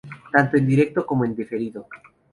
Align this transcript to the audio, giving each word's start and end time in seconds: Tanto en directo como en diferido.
Tanto 0.31 0.57
en 0.57 0.65
directo 0.65 1.05
como 1.05 1.25
en 1.25 1.35
diferido. 1.35 1.87